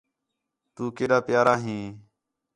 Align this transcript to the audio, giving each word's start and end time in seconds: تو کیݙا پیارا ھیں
تو 0.75 0.83
کیݙا 0.95 1.17
پیارا 1.27 1.55
ھیں 1.63 1.85